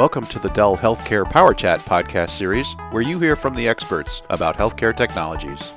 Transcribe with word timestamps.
Welcome 0.00 0.24
to 0.28 0.38
the 0.38 0.48
Dell 0.48 0.78
Healthcare 0.78 1.28
Power 1.28 1.52
Chat 1.52 1.78
podcast 1.80 2.30
series, 2.30 2.72
where 2.90 3.02
you 3.02 3.20
hear 3.20 3.36
from 3.36 3.54
the 3.54 3.68
experts 3.68 4.22
about 4.30 4.56
healthcare 4.56 4.96
technologies. 4.96 5.74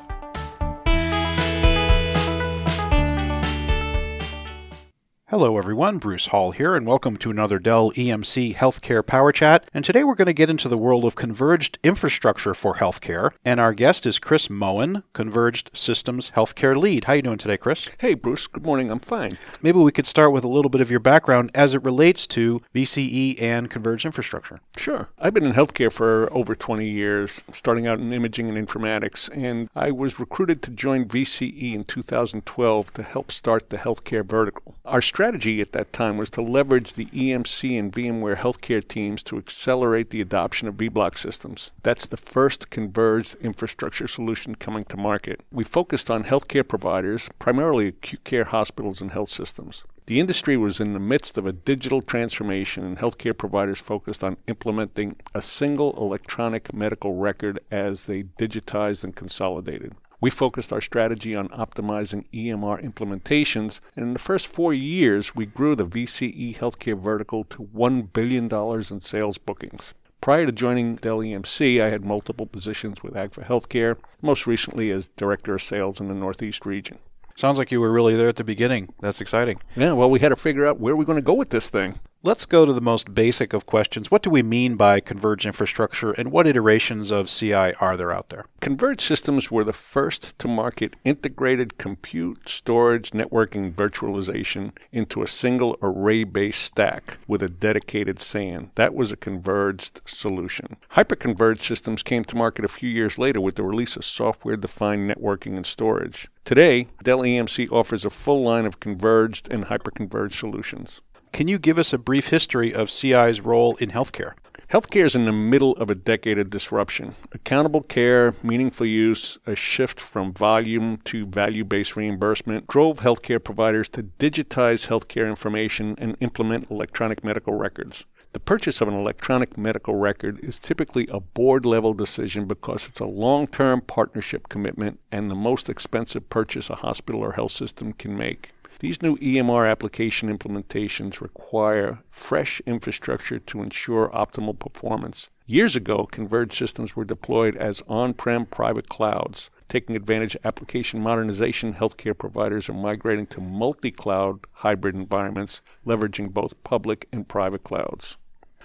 Hello, 5.34 5.58
everyone. 5.58 5.98
Bruce 5.98 6.28
Hall 6.28 6.52
here, 6.52 6.76
and 6.76 6.86
welcome 6.86 7.18
to 7.18 7.32
another 7.32 7.58
Dell 7.58 7.92
EMC 7.94 8.54
Healthcare 8.54 9.04
Power 9.04 9.32
Chat. 9.32 9.68
And 9.74 9.84
today 9.84 10.04
we're 10.04 10.14
going 10.14 10.28
to 10.28 10.32
get 10.32 10.52
into 10.52 10.70
the 10.70 10.78
world 10.78 11.06
of 11.06 11.16
converged 11.16 11.80
infrastructure 11.82 12.54
for 12.54 12.76
healthcare. 12.76 13.32
And 13.44 13.60
our 13.60 13.74
guest 13.74 14.06
is 14.06 14.20
Chris 14.20 14.48
Moen, 14.48 15.02
Converged 15.14 15.72
Systems 15.74 16.30
Healthcare 16.36 16.78
Lead. 16.80 17.06
How 17.06 17.14
are 17.14 17.16
you 17.16 17.24
doing 17.24 17.40
today, 17.40 17.58
Chris? 17.58 17.90
Hey, 17.98 18.14
Bruce. 18.14 18.46
Good 18.46 18.64
morning. 18.64 18.92
I'm 18.92 19.00
fine. 19.00 19.40
Maybe 19.60 19.80
we 19.80 19.92
could 19.92 20.06
start 20.06 20.34
with 20.34 20.44
a 20.44 20.48
little 20.48 20.70
bit 20.70 20.82
of 20.82 20.92
your 20.92 21.00
background 21.00 21.50
as 21.56 21.74
it 21.74 21.84
relates 21.84 22.28
to 22.28 22.62
VCE 22.76 23.42
and 23.42 23.72
converged 23.72 24.06
infrastructure. 24.06 24.60
Sure. 24.78 25.10
I've 25.18 25.34
been 25.34 25.48
in 25.48 25.54
healthcare 25.54 25.92
for 25.92 26.32
over 26.32 26.54
20 26.54 26.88
years, 26.88 27.44
starting 27.52 27.88
out 27.88 27.98
in 27.98 28.14
imaging 28.14 28.56
and 28.56 28.68
informatics, 28.68 29.36
and 29.36 29.68
I 29.76 29.90
was 29.90 30.20
recruited 30.20 30.62
to 30.62 30.70
join 30.70 31.06
VCE 31.06 31.74
in 31.74 31.86
2012 31.86 32.94
to 32.94 33.02
help 33.02 33.32
start 33.32 33.72
the 33.72 33.78
healthcare 33.78 34.24
vertical. 34.24 34.76
Our 34.86 35.02
strategy 35.02 35.62
at 35.62 35.72
that 35.72 35.94
time 35.94 36.18
was 36.18 36.30
to 36.32 36.42
leverage 36.42 36.94
the 36.94 37.06
EMC 37.06 37.80
and 37.80 37.90
VMware 37.90 38.36
healthcare 38.36 38.86
teams 38.86 39.24
to 39.24 39.38
accelerate 39.38 40.10
the 40.10 40.20
adoption 40.20 40.68
of 40.68 40.76
vBlock 40.76 41.18
systems. 41.18 41.72
That's 41.84 42.06
the 42.06 42.18
first 42.18 42.70
converged 42.70 43.36
infrastructure 43.36 44.10
solution 44.10 44.56
coming 44.56 44.84
to 44.86 44.98
market. 44.98 45.40
We 45.54 45.64
focused 45.64 46.12
on 46.12 46.26
healthcare 46.26 46.68
providers, 46.68 47.30
primarily 47.40 47.88
acute 47.88 48.26
care 48.26 48.44
hospitals 48.44 49.02
and 49.02 49.12
health 49.12 49.30
systems. 49.30 49.86
The 50.06 50.20
industry 50.20 50.58
was 50.58 50.82
in 50.82 50.92
the 50.92 51.00
midst 51.00 51.38
of 51.38 51.46
a 51.46 51.54
digital 51.54 52.02
transformation, 52.02 52.84
and 52.84 52.98
healthcare 52.98 53.38
providers 53.38 53.80
focused 53.80 54.22
on 54.22 54.36
implementing 54.48 55.16
a 55.34 55.42
single 55.42 55.96
electronic 55.96 56.74
medical 56.74 57.16
record 57.16 57.58
as 57.72 58.06
they 58.06 58.24
digitized 58.24 59.06
and 59.06 59.16
consolidated. 59.16 59.94
We 60.24 60.30
focused 60.30 60.72
our 60.72 60.80
strategy 60.80 61.36
on 61.36 61.50
optimizing 61.50 62.24
EMR 62.34 62.82
implementations, 62.82 63.82
and 63.94 64.06
in 64.06 64.14
the 64.14 64.20
first 64.20 64.48
four 64.48 64.74
years, 64.74 65.36
we 65.36 65.46
grew 65.46 65.76
the 65.76 65.86
VCE 65.86 66.56
healthcare 66.56 66.98
vertical 66.98 67.44
to 67.44 67.68
$1 67.76 68.14
billion 68.14 68.46
in 68.46 69.02
sales 69.02 69.38
bookings. 69.38 69.94
Prior 70.22 70.46
to 70.46 70.54
joining 70.54 70.96
Dell 70.96 71.18
EMC, 71.18 71.84
I 71.84 71.90
had 71.90 72.06
multiple 72.06 72.46
positions 72.46 73.04
with 73.04 73.16
Agfa 73.16 73.46
Healthcare, 73.46 73.98
most 74.22 74.48
recently 74.48 74.92
as 74.92 75.10
Director 75.10 75.56
of 75.56 75.62
Sales 75.62 76.00
in 76.00 76.08
the 76.08 76.14
Northeast 76.14 76.66
region. 76.66 77.00
Sounds 77.36 77.58
like 77.58 77.70
you 77.70 77.82
were 77.82 77.92
really 77.92 78.16
there 78.16 78.30
at 78.30 78.38
the 78.38 78.46
beginning. 78.46 78.94
That's 79.02 79.20
exciting. 79.20 79.60
Yeah, 79.76 79.92
well, 79.92 80.10
we 80.10 80.22
had 80.22 80.30
to 80.30 80.38
figure 80.38 80.66
out 80.66 80.80
where 80.80 80.96
we're 80.96 81.04
going 81.04 81.18
to 81.18 81.22
go 81.22 81.34
with 81.34 81.50
this 81.50 81.70
thing. 81.70 82.00
Let's 82.26 82.46
go 82.46 82.66
to 82.66 82.72
the 82.72 82.80
most 82.80 83.14
basic 83.14 83.52
of 83.52 83.66
questions. 83.66 84.10
What 84.10 84.24
do 84.24 84.30
we 84.30 84.44
mean 84.44 84.78
by 84.78 85.02
converged 85.02 85.46
infrastructure 85.46 86.14
and 86.14 86.32
what 86.32 86.48
iterations 86.48 87.12
of 87.12 87.28
CI 87.28 87.74
are 87.82 87.98
there 87.98 88.14
out 88.14 88.30
there? 88.30 88.46
Converged 88.62 89.02
systems 89.02 89.52
were 89.52 89.66
the 89.66 89.74
first 89.74 90.40
to 90.40 90.48
market 90.48 90.96
integrated 91.04 91.78
compute, 91.78 92.48
storage, 92.48 93.12
networking, 93.12 93.74
virtualization 93.74 94.72
into 94.94 95.22
a 95.22 95.28
single 95.28 95.78
array 95.82 96.24
based 96.24 96.62
stack 96.62 97.18
with 97.28 97.44
a 97.44 97.50
dedicated 97.50 98.20
SAN. 98.20 98.72
That 98.76 98.96
was 98.96 99.12
a 99.12 99.18
converged 99.18 100.00
solution. 100.06 100.78
Hyperconverged 100.92 101.64
systems 101.64 102.04
came 102.04 102.24
to 102.24 102.38
market 102.38 102.64
a 102.64 102.70
few 102.70 102.90
years 102.90 103.20
later 103.20 103.42
with 103.42 103.56
the 103.56 103.64
release 103.64 103.98
of 103.98 104.06
software 104.06 104.56
defined 104.56 105.12
networking 105.12 105.58
and 105.58 105.66
storage. 105.66 106.30
Today, 106.46 106.88
Dell 107.04 107.20
EMC 107.20 107.70
offers 107.70 108.06
a 108.06 108.10
full 108.10 108.44
line 108.44 108.66
of 108.66 108.80
converged 108.80 109.52
and 109.52 109.66
hyperconverged 109.66 110.36
solutions. 110.36 111.02
Can 111.34 111.48
you 111.48 111.58
give 111.58 111.80
us 111.80 111.92
a 111.92 111.98
brief 111.98 112.28
history 112.28 112.72
of 112.72 112.92
CI's 112.92 113.42
role 113.42 113.76
in 113.78 113.90
healthcare? 113.90 114.34
Healthcare 114.70 115.06
is 115.06 115.16
in 115.16 115.26
the 115.26 115.32
middle 115.32 115.72
of 115.78 115.90
a 115.90 115.96
decade 115.96 116.38
of 116.38 116.52
disruption. 116.52 117.16
Accountable 117.32 117.82
care, 117.82 118.36
meaningful 118.44 118.86
use, 118.86 119.40
a 119.48 119.56
shift 119.56 120.00
from 120.00 120.32
volume 120.32 120.98
to 121.06 121.26
value 121.26 121.64
based 121.64 121.96
reimbursement 121.96 122.68
drove 122.68 123.00
healthcare 123.00 123.44
providers 123.44 123.90
to 123.90 124.04
digitize 124.04 124.90
healthcare 124.90 125.28
information 125.28 125.96
and 125.98 126.16
implement 126.20 126.70
electronic 126.70 127.24
medical 127.24 127.56
records. 127.56 128.06
The 128.34 128.40
purchase 128.40 128.80
of 128.80 128.88
an 128.88 128.94
electronic 128.94 129.58
medical 129.58 129.96
record 129.96 130.40
is 130.44 130.60
typically 130.60 131.08
a 131.10 131.20
board 131.20 131.66
level 131.66 131.96
decision 131.96 132.46
because 132.46 132.88
it's 132.88 133.00
a 133.00 133.06
long 133.06 133.48
term 133.48 133.82
partnership 133.82 134.50
commitment 134.50 135.00
and 135.12 135.32
the 135.32 135.36
most 135.36 135.68
expensive 135.68 136.30
purchase 136.30 136.70
a 136.70 136.76
hospital 136.76 137.22
or 137.22 137.32
health 137.32 137.54
system 137.54 137.92
can 137.92 138.16
make. 138.16 138.52
These 138.84 139.02
new 139.02 139.16
EMR 139.16 139.72
application 139.72 140.28
implementations 140.28 141.22
require 141.22 142.00
fresh 142.10 142.62
infrastructure 142.66 143.40
to 143.40 143.62
ensure 143.62 144.10
optimal 144.10 144.60
performance. 144.60 145.30
Years 145.46 145.74
ago, 145.74 146.06
converged 146.06 146.52
systems 146.58 146.94
were 146.94 147.06
deployed 147.06 147.56
as 147.56 147.82
on 147.88 148.14
prem 148.14 148.46
private 148.46 148.90
clouds. 148.90 149.50
Taking 149.70 149.96
advantage 149.96 150.36
of 150.36 150.46
application 150.46 151.00
modernization, 151.00 151.76
healthcare 151.76 152.18
providers 152.18 152.68
are 152.68 152.74
migrating 152.74 153.26
to 153.28 153.40
multi 153.40 153.90
cloud 153.90 154.42
hybrid 154.52 154.96
environments, 154.96 155.62
leveraging 155.88 156.34
both 156.34 156.62
public 156.66 157.08
and 157.14 157.26
private 157.26 157.64
clouds. 157.64 158.18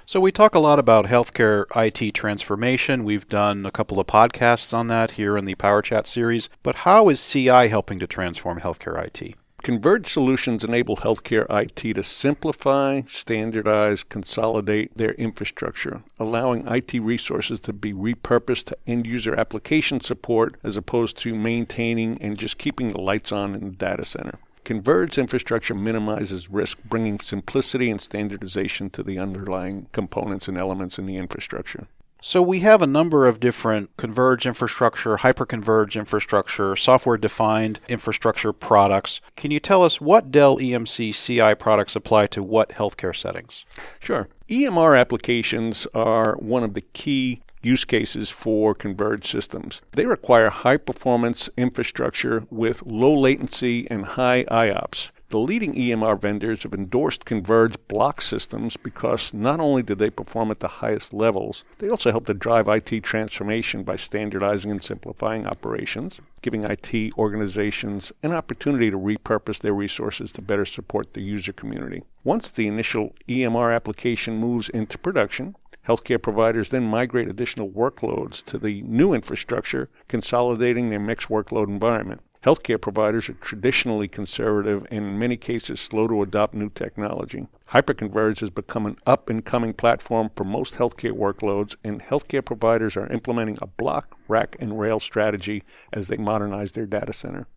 So, 0.04 0.18
we 0.18 0.32
talk 0.32 0.56
a 0.56 0.58
lot 0.58 0.80
about 0.80 1.06
healthcare 1.06 1.66
IT 1.76 2.12
transformation. 2.12 3.04
We've 3.04 3.28
done 3.28 3.64
a 3.64 3.70
couple 3.70 4.00
of 4.00 4.08
podcasts 4.08 4.74
on 4.76 4.88
that 4.88 5.12
here 5.12 5.36
in 5.36 5.44
the 5.44 5.54
Power 5.54 5.80
Chat 5.80 6.08
series. 6.08 6.48
But 6.64 6.74
how 6.74 7.08
is 7.08 7.24
CI 7.24 7.68
helping 7.68 8.00
to 8.00 8.08
transform 8.08 8.58
healthcare 8.58 9.00
IT? 9.00 9.36
Converged 9.62 10.06
solutions 10.06 10.64
enable 10.64 10.96
healthcare 10.96 11.44
IT 11.50 11.94
to 11.94 12.02
simplify, 12.02 13.02
standardize, 13.06 14.04
consolidate 14.04 14.96
their 14.96 15.12
infrastructure, 15.14 16.02
allowing 16.18 16.66
IT 16.68 16.94
resources 16.94 17.60
to 17.60 17.72
be 17.72 17.92
repurposed 17.92 18.64
to 18.66 18.78
end 18.86 19.06
user 19.06 19.38
application 19.38 20.00
support 20.00 20.56
as 20.62 20.76
opposed 20.76 21.18
to 21.18 21.34
maintaining 21.34 22.16
and 22.22 22.38
just 22.38 22.56
keeping 22.56 22.88
the 22.88 23.00
lights 23.00 23.32
on 23.32 23.54
in 23.54 23.64
the 23.64 23.76
data 23.76 24.04
center. 24.04 24.38
Converged 24.64 25.18
infrastructure 25.18 25.74
minimizes 25.74 26.48
risk, 26.48 26.82
bringing 26.84 27.18
simplicity 27.20 27.90
and 27.90 28.00
standardization 28.00 28.90
to 28.90 29.02
the 29.02 29.18
underlying 29.18 29.86
components 29.92 30.46
and 30.46 30.56
elements 30.56 30.98
in 30.98 31.06
the 31.06 31.16
infrastructure. 31.16 31.86
So 32.20 32.42
we 32.42 32.60
have 32.60 32.82
a 32.82 32.86
number 32.86 33.28
of 33.28 33.38
different 33.38 33.96
converged 33.96 34.44
infrastructure, 34.44 35.18
hyperconverged 35.18 35.96
infrastructure, 35.96 36.74
software 36.74 37.16
defined 37.16 37.78
infrastructure 37.88 38.52
products. 38.52 39.20
Can 39.36 39.52
you 39.52 39.60
tell 39.60 39.84
us 39.84 40.00
what 40.00 40.32
Dell 40.32 40.58
EMC 40.58 41.14
CI 41.14 41.54
products 41.54 41.94
apply 41.94 42.26
to 42.28 42.42
what 42.42 42.70
healthcare 42.70 43.14
settings? 43.14 43.64
Sure. 44.00 44.28
EMR 44.48 44.98
applications 44.98 45.86
are 45.94 46.34
one 46.38 46.64
of 46.64 46.74
the 46.74 46.80
key 46.80 47.40
use 47.62 47.84
cases 47.84 48.30
for 48.30 48.74
converged 48.74 49.26
systems. 49.26 49.80
They 49.92 50.06
require 50.06 50.50
high 50.50 50.76
performance 50.76 51.48
infrastructure 51.56 52.46
with 52.50 52.82
low 52.82 53.16
latency 53.16 53.88
and 53.88 54.04
high 54.04 54.44
IOPS. 54.44 55.12
The 55.30 55.38
leading 55.38 55.74
EMR 55.74 56.18
vendors 56.18 56.62
have 56.62 56.72
endorsed 56.72 57.26
converged 57.26 57.86
block 57.86 58.22
systems 58.22 58.78
because 58.78 59.34
not 59.34 59.60
only 59.60 59.82
do 59.82 59.94
they 59.94 60.08
perform 60.08 60.50
at 60.50 60.60
the 60.60 60.68
highest 60.68 61.12
levels, 61.12 61.66
they 61.76 61.90
also 61.90 62.10
help 62.10 62.24
to 62.26 62.34
drive 62.34 62.66
IT 62.66 63.02
transformation 63.02 63.82
by 63.82 63.96
standardizing 63.96 64.70
and 64.70 64.82
simplifying 64.82 65.46
operations, 65.46 66.22
giving 66.40 66.64
IT 66.64 67.12
organizations 67.18 68.10
an 68.22 68.32
opportunity 68.32 68.90
to 68.90 68.96
repurpose 68.96 69.60
their 69.60 69.74
resources 69.74 70.32
to 70.32 70.40
better 70.40 70.64
support 70.64 71.12
the 71.12 71.20
user 71.20 71.52
community. 71.52 72.02
Once 72.24 72.48
the 72.48 72.66
initial 72.66 73.14
EMR 73.28 73.74
application 73.74 74.38
moves 74.38 74.70
into 74.70 74.96
production, 74.96 75.54
Healthcare 75.86 76.20
providers 76.20 76.68
then 76.68 76.84
migrate 76.84 77.28
additional 77.28 77.70
workloads 77.70 78.44
to 78.44 78.58
the 78.58 78.82
new 78.82 79.14
infrastructure, 79.14 79.88
consolidating 80.06 80.90
their 80.90 81.00
mixed 81.00 81.28
workload 81.28 81.68
environment. 81.68 82.20
Healthcare 82.44 82.80
providers 82.80 83.28
are 83.28 83.34
traditionally 83.34 84.06
conservative 84.06 84.86
and 84.90 85.04
in 85.06 85.18
many 85.18 85.36
cases 85.36 85.80
slow 85.80 86.06
to 86.06 86.22
adopt 86.22 86.54
new 86.54 86.70
technology. 86.70 87.48
Hyperconverged 87.70 88.40
has 88.40 88.50
become 88.50 88.86
an 88.86 88.96
up 89.06 89.28
and 89.28 89.44
coming 89.44 89.72
platform 89.72 90.30
for 90.36 90.44
most 90.44 90.74
healthcare 90.74 91.12
workloads, 91.12 91.74
and 91.82 92.00
healthcare 92.00 92.44
providers 92.44 92.96
are 92.96 93.08
implementing 93.08 93.58
a 93.60 93.66
block, 93.66 94.16
rack, 94.28 94.56
and 94.60 94.78
rail 94.78 95.00
strategy 95.00 95.64
as 95.92 96.06
they 96.06 96.16
modernize 96.16 96.72
their 96.72 96.86
data 96.86 97.12
center. 97.12 97.48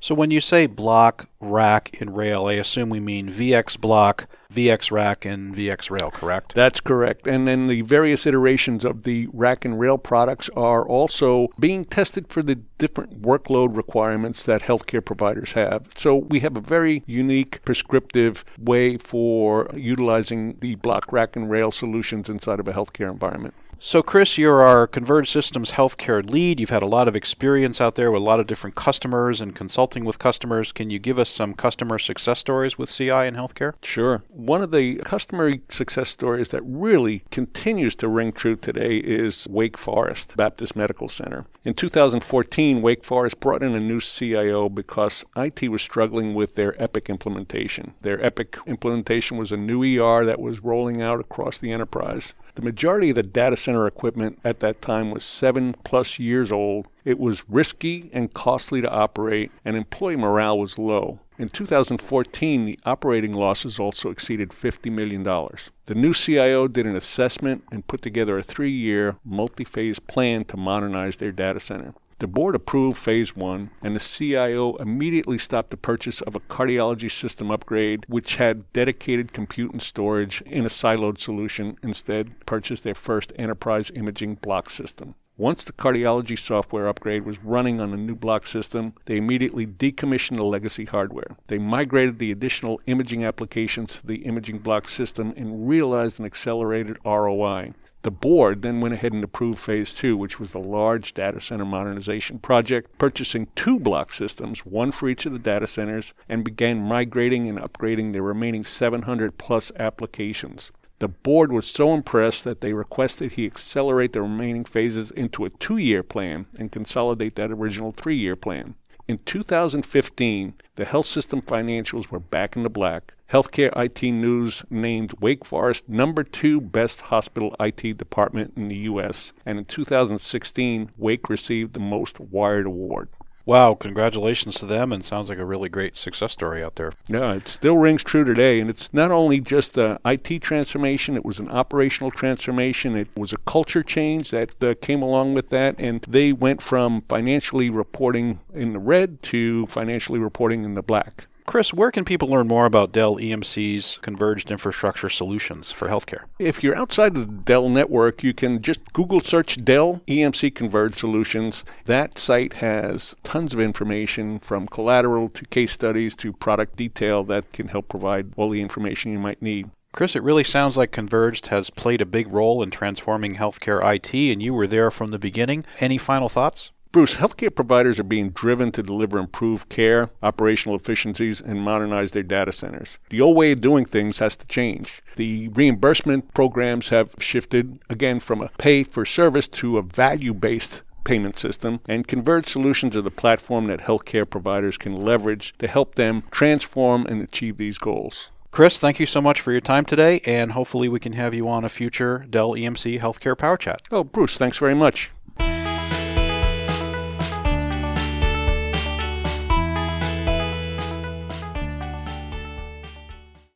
So 0.00 0.14
when 0.14 0.30
you 0.30 0.40
say 0.40 0.66
block, 0.66 1.28
rack, 1.40 1.96
and 2.00 2.16
rail, 2.16 2.46
I 2.46 2.54
assume 2.54 2.88
we 2.88 3.00
mean 3.00 3.28
VxBlock, 3.28 4.26
VX 4.52 4.90
rack, 4.90 5.24
and 5.24 5.54
VxRail, 5.54 6.12
correct? 6.12 6.54
That's 6.54 6.80
correct. 6.80 7.26
And 7.26 7.46
then 7.48 7.66
the 7.66 7.82
various 7.82 8.26
iterations 8.26 8.84
of 8.84 9.02
the 9.02 9.28
rack 9.32 9.64
and 9.64 9.78
rail 9.78 9.98
products 9.98 10.48
are 10.56 10.86
also 10.86 11.48
being 11.58 11.84
tested 11.84 12.28
for 12.28 12.42
the 12.42 12.54
different 12.54 13.22
workload 13.22 13.76
requirements 13.76 14.46
that 14.46 14.62
healthcare 14.62 15.04
providers 15.04 15.52
have. 15.52 15.88
So 15.96 16.16
we 16.16 16.40
have 16.40 16.56
a 16.56 16.60
very 16.60 17.02
unique 17.06 17.62
prescriptive 17.64 18.44
way 18.58 18.96
for 18.96 19.68
utilizing 19.74 20.58
the 20.60 20.76
block, 20.76 21.12
rack, 21.12 21.36
and 21.36 21.50
rail 21.50 21.70
solutions 21.70 22.28
inside 22.28 22.60
of 22.60 22.68
a 22.68 22.72
healthcare 22.72 23.10
environment. 23.10 23.54
So, 23.80 24.02
Chris, 24.02 24.36
you're 24.36 24.60
our 24.60 24.88
Converge 24.88 25.30
Systems 25.30 25.70
healthcare 25.70 26.28
lead. 26.28 26.58
You've 26.58 26.68
had 26.68 26.82
a 26.82 26.86
lot 26.86 27.06
of 27.06 27.14
experience 27.14 27.80
out 27.80 27.94
there 27.94 28.10
with 28.10 28.20
a 28.20 28.24
lot 28.24 28.40
of 28.40 28.48
different 28.48 28.74
customers 28.74 29.40
and 29.40 29.54
consulting 29.54 30.04
with 30.04 30.18
customers. 30.18 30.72
Can 30.72 30.90
you 30.90 30.98
give 30.98 31.16
us 31.16 31.30
some 31.30 31.54
customer 31.54 31.96
success 32.00 32.40
stories 32.40 32.76
with 32.76 32.90
CI 32.90 33.10
in 33.28 33.36
healthcare? 33.36 33.74
Sure. 33.84 34.24
One 34.30 34.62
of 34.62 34.72
the 34.72 34.96
customer 34.96 35.54
success 35.68 36.10
stories 36.10 36.48
that 36.48 36.62
really 36.62 37.22
continues 37.30 37.94
to 37.96 38.08
ring 38.08 38.32
true 38.32 38.56
today 38.56 38.96
is 38.96 39.46
Wake 39.48 39.78
Forest 39.78 40.36
Baptist 40.36 40.74
Medical 40.74 41.08
Center. 41.08 41.46
In 41.64 41.74
2014, 41.74 42.82
Wake 42.82 43.04
Forest 43.04 43.38
brought 43.38 43.62
in 43.62 43.76
a 43.76 43.80
new 43.80 44.00
CIO 44.00 44.68
because 44.68 45.24
IT 45.36 45.68
was 45.68 45.82
struggling 45.82 46.34
with 46.34 46.54
their 46.54 46.80
Epic 46.82 47.08
implementation. 47.08 47.94
Their 48.00 48.24
Epic 48.24 48.56
implementation 48.66 49.36
was 49.36 49.52
a 49.52 49.56
new 49.56 49.84
ER 49.84 50.26
that 50.26 50.40
was 50.40 50.64
rolling 50.64 51.00
out 51.00 51.20
across 51.20 51.58
the 51.58 51.70
enterprise. 51.70 52.34
The 52.56 52.62
majority 52.62 53.10
of 53.10 53.14
the 53.14 53.22
data 53.22 53.56
center 53.68 53.86
equipment 53.86 54.38
at 54.44 54.60
that 54.60 54.80
time 54.80 55.10
was 55.10 55.22
seven 55.22 55.74
plus 55.84 56.18
years 56.18 56.50
old. 56.50 56.88
It 57.04 57.18
was 57.18 57.46
risky 57.50 58.08
and 58.14 58.32
costly 58.32 58.80
to 58.80 58.90
operate, 58.90 59.52
and 59.62 59.76
employee 59.76 60.16
morale 60.16 60.58
was 60.58 60.78
low. 60.78 61.18
In 61.36 61.50
2014, 61.50 62.64
the 62.64 62.78
operating 62.86 63.34
losses 63.34 63.78
also 63.78 64.08
exceeded 64.08 64.52
$50 64.52 64.90
million. 64.90 65.22
The 65.22 65.94
new 65.94 66.14
CIO 66.14 66.66
did 66.66 66.86
an 66.86 66.96
assessment 66.96 67.62
and 67.70 67.86
put 67.86 68.00
together 68.00 68.38
a 68.38 68.42
three 68.42 68.70
year, 68.70 69.16
multi 69.22 69.64
phase 69.64 69.98
plan 69.98 70.46
to 70.46 70.56
modernize 70.56 71.18
their 71.18 71.30
data 71.30 71.60
center. 71.60 71.92
The 72.20 72.26
board 72.26 72.56
approved 72.56 72.98
phase 72.98 73.36
one, 73.36 73.70
and 73.80 73.94
the 73.94 74.00
CIO 74.00 74.74
immediately 74.76 75.38
stopped 75.38 75.70
the 75.70 75.76
purchase 75.76 76.20
of 76.22 76.34
a 76.34 76.40
cardiology 76.40 77.08
system 77.08 77.52
upgrade, 77.52 78.04
which 78.08 78.36
had 78.36 78.72
dedicated 78.72 79.32
compute 79.32 79.70
and 79.70 79.80
storage 79.80 80.42
in 80.42 80.64
a 80.64 80.68
siloed 80.68 81.20
solution. 81.20 81.78
Instead, 81.80 82.44
purchased 82.44 82.82
their 82.82 82.96
first 82.96 83.32
enterprise 83.36 83.92
imaging 83.94 84.34
block 84.34 84.68
system. 84.68 85.14
Once 85.36 85.62
the 85.62 85.72
cardiology 85.72 86.36
software 86.36 86.88
upgrade 86.88 87.24
was 87.24 87.44
running 87.44 87.80
on 87.80 87.92
the 87.92 87.96
new 87.96 88.16
block 88.16 88.44
system, 88.44 88.92
they 89.04 89.16
immediately 89.16 89.64
decommissioned 89.64 90.40
the 90.40 90.44
legacy 90.44 90.86
hardware. 90.86 91.36
They 91.46 91.58
migrated 91.58 92.18
the 92.18 92.32
additional 92.32 92.80
imaging 92.88 93.24
applications 93.24 93.98
to 93.98 94.06
the 94.08 94.24
imaging 94.24 94.58
block 94.58 94.88
system 94.88 95.32
and 95.36 95.68
realized 95.68 96.18
an 96.18 96.26
accelerated 96.26 96.96
ROI. 97.04 97.74
The 98.02 98.10
board 98.12 98.62
then 98.62 98.80
went 98.80 98.94
ahead 98.94 99.12
and 99.12 99.24
approved 99.24 99.58
phase 99.58 99.92
two, 99.92 100.16
which 100.16 100.38
was 100.38 100.52
the 100.52 100.60
large 100.60 101.14
data 101.14 101.40
center 101.40 101.64
modernization 101.64 102.38
project, 102.38 102.96
purchasing 102.96 103.48
two 103.56 103.80
block 103.80 104.12
systems, 104.12 104.60
one 104.64 104.92
for 104.92 105.08
each 105.08 105.26
of 105.26 105.32
the 105.32 105.38
data 105.40 105.66
centers, 105.66 106.14
and 106.28 106.44
began 106.44 106.80
migrating 106.80 107.48
and 107.48 107.58
upgrading 107.58 108.12
the 108.12 108.22
remaining 108.22 108.64
700 108.64 109.36
plus 109.36 109.72
applications. 109.76 110.70
The 111.00 111.08
board 111.08 111.52
was 111.52 111.66
so 111.66 111.92
impressed 111.94 112.44
that 112.44 112.60
they 112.60 112.72
requested 112.72 113.32
he 113.32 113.46
accelerate 113.46 114.12
the 114.12 114.22
remaining 114.22 114.64
phases 114.64 115.10
into 115.10 115.44
a 115.44 115.50
two 115.50 115.76
year 115.76 116.02
plan 116.02 116.46
and 116.56 116.72
consolidate 116.72 117.34
that 117.36 117.50
original 117.52 117.92
three 117.92 118.16
year 118.16 118.36
plan. 118.36 118.74
In 119.08 119.16
2015, 119.24 120.52
the 120.74 120.84
health 120.84 121.06
system 121.06 121.40
financials 121.40 122.10
were 122.10 122.20
back 122.20 122.56
in 122.56 122.62
the 122.62 122.68
black. 122.68 123.14
Healthcare 123.30 123.72
IT 123.74 124.02
News 124.02 124.66
named 124.68 125.14
Wake 125.18 125.46
Forest 125.46 125.88
number 125.88 126.22
two 126.22 126.60
best 126.60 127.00
hospital 127.00 127.56
IT 127.58 127.96
department 127.96 128.52
in 128.54 128.68
the 128.68 128.76
U.S., 128.76 129.32
and 129.46 129.56
in 129.56 129.64
2016, 129.64 130.90
Wake 130.98 131.30
received 131.30 131.72
the 131.72 131.80
Most 131.80 132.20
Wired 132.20 132.66
Award. 132.66 133.08
Wow, 133.48 133.72
congratulations 133.72 134.56
to 134.56 134.66
them, 134.66 134.92
and 134.92 135.02
sounds 135.02 135.30
like 135.30 135.38
a 135.38 135.44
really 135.46 135.70
great 135.70 135.96
success 135.96 136.32
story 136.32 136.62
out 136.62 136.76
there. 136.76 136.92
Yeah, 137.06 137.32
it 137.32 137.48
still 137.48 137.78
rings 137.78 138.04
true 138.04 138.22
today, 138.22 138.60
and 138.60 138.68
it's 138.68 138.92
not 138.92 139.10
only 139.10 139.40
just 139.40 139.78
an 139.78 139.96
IT 140.04 140.42
transformation, 140.42 141.16
it 141.16 141.24
was 141.24 141.40
an 141.40 141.48
operational 141.48 142.10
transformation, 142.10 142.94
it 142.94 143.08
was 143.16 143.32
a 143.32 143.38
culture 143.38 143.82
change 143.82 144.32
that 144.32 144.62
uh, 144.62 144.74
came 144.82 145.00
along 145.00 145.32
with 145.32 145.48
that, 145.48 145.76
and 145.78 146.02
they 146.02 146.30
went 146.30 146.60
from 146.60 147.00
financially 147.08 147.70
reporting 147.70 148.40
in 148.52 148.74
the 148.74 148.78
red 148.78 149.22
to 149.22 149.64
financially 149.64 150.18
reporting 150.18 150.64
in 150.64 150.74
the 150.74 150.82
black. 150.82 151.26
Chris, 151.48 151.72
where 151.72 151.90
can 151.90 152.04
people 152.04 152.28
learn 152.28 152.46
more 152.46 152.66
about 152.66 152.92
Dell 152.92 153.16
EMC's 153.16 153.98
converged 154.02 154.50
infrastructure 154.50 155.08
solutions 155.08 155.72
for 155.72 155.88
healthcare? 155.88 156.24
If 156.38 156.62
you're 156.62 156.76
outside 156.76 157.16
of 157.16 157.26
the 157.26 157.42
Dell 157.42 157.70
network, 157.70 158.22
you 158.22 158.34
can 158.34 158.60
just 158.60 158.92
Google 158.92 159.20
search 159.20 159.64
Dell 159.64 160.02
EMC 160.06 160.54
Converged 160.54 160.98
Solutions. 160.98 161.64
That 161.86 162.18
site 162.18 162.52
has 162.54 163.16
tons 163.22 163.54
of 163.54 163.60
information 163.60 164.40
from 164.40 164.68
collateral 164.68 165.30
to 165.30 165.46
case 165.46 165.72
studies 165.72 166.14
to 166.16 166.34
product 166.34 166.76
detail 166.76 167.24
that 167.24 167.50
can 167.54 167.68
help 167.68 167.88
provide 167.88 168.34
all 168.36 168.50
the 168.50 168.60
information 168.60 169.12
you 169.12 169.18
might 169.18 169.40
need. 169.40 169.70
Chris, 169.92 170.14
it 170.14 170.22
really 170.22 170.44
sounds 170.44 170.76
like 170.76 170.92
Converged 170.92 171.46
has 171.46 171.70
played 171.70 172.02
a 172.02 172.06
big 172.06 172.30
role 172.30 172.62
in 172.62 172.70
transforming 172.70 173.36
healthcare 173.36 173.80
IT, 173.94 174.12
and 174.12 174.42
you 174.42 174.52
were 174.52 174.66
there 174.66 174.90
from 174.90 175.08
the 175.08 175.18
beginning. 175.18 175.64
Any 175.80 175.96
final 175.96 176.28
thoughts? 176.28 176.72
Bruce, 176.98 177.18
healthcare 177.18 177.54
providers 177.54 178.00
are 178.00 178.02
being 178.02 178.30
driven 178.30 178.72
to 178.72 178.82
deliver 178.82 179.20
improved 179.20 179.68
care, 179.68 180.10
operational 180.20 180.74
efficiencies, 180.74 181.40
and 181.40 181.60
modernize 181.60 182.10
their 182.10 182.24
data 182.24 182.50
centers. 182.50 182.98
The 183.10 183.20
old 183.20 183.36
way 183.36 183.52
of 183.52 183.60
doing 183.60 183.84
things 183.84 184.18
has 184.18 184.34
to 184.34 184.44
change. 184.48 185.00
The 185.14 185.46
reimbursement 185.46 186.34
programs 186.34 186.88
have 186.88 187.14
shifted, 187.20 187.78
again, 187.88 188.18
from 188.18 188.42
a 188.42 188.48
pay 188.58 188.82
for 188.82 189.04
service 189.04 189.46
to 189.46 189.78
a 189.78 189.82
value 189.82 190.34
based 190.34 190.82
payment 191.04 191.38
system, 191.38 191.78
and 191.88 192.08
Converge 192.08 192.48
Solutions 192.48 192.96
are 192.96 193.02
the 193.02 193.12
platform 193.12 193.68
that 193.68 193.82
healthcare 193.82 194.28
providers 194.28 194.76
can 194.76 194.96
leverage 194.96 195.54
to 195.58 195.68
help 195.68 195.94
them 195.94 196.24
transform 196.32 197.06
and 197.06 197.22
achieve 197.22 197.58
these 197.58 197.78
goals. 197.78 198.32
Chris, 198.50 198.80
thank 198.80 198.98
you 198.98 199.06
so 199.06 199.20
much 199.20 199.40
for 199.40 199.52
your 199.52 199.60
time 199.60 199.84
today, 199.84 200.20
and 200.24 200.50
hopefully 200.50 200.88
we 200.88 200.98
can 200.98 201.12
have 201.12 201.32
you 201.32 201.46
on 201.46 201.64
a 201.64 201.68
future 201.68 202.26
Dell 202.28 202.54
EMC 202.54 202.98
Healthcare 202.98 203.38
Power 203.38 203.56
Chat. 203.56 203.82
Oh, 203.92 204.02
Bruce, 204.02 204.36
thanks 204.36 204.58
very 204.58 204.74
much. 204.74 205.12